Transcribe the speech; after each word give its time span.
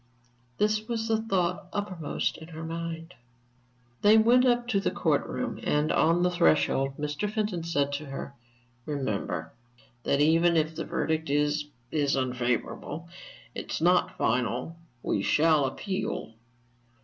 This 0.57 0.87
was 0.87 1.07
the 1.07 1.21
thought 1.21 1.67
uppermost 1.71 2.37
in 2.39 2.47
her 2.47 2.63
mind. 2.63 3.13
They 4.01 4.17
went 4.17 4.47
up 4.47 4.67
to 4.69 4.79
the 4.79 4.89
court 4.89 5.27
room, 5.27 5.59
and 5.61 5.91
on 5.91 6.23
the 6.23 6.31
threshold 6.31 6.97
Mr. 6.97 7.29
Fenton 7.31 7.61
said 7.61 7.93
to 7.93 8.07
her: 8.07 8.33
"Remember, 8.87 9.51
that 10.01 10.19
even 10.19 10.57
if 10.57 10.73
the 10.73 10.85
verdict 10.85 11.29
is 11.29 11.67
is 11.91 12.15
unfavorable, 12.17 13.09
it 13.53 13.73
is 13.73 13.79
not 13.79 14.17
final. 14.17 14.75
We 15.03 15.21
shall 15.21 15.65
appeal." 15.65 16.33